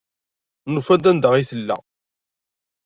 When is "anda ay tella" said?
1.09-1.77